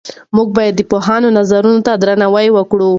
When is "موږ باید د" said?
0.35-0.81